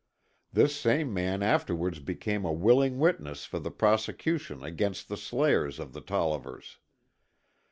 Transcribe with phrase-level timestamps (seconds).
[0.51, 5.93] This same man afterwards became a willing witness for the prosecution against the slayers of
[5.93, 6.79] the Tollivers.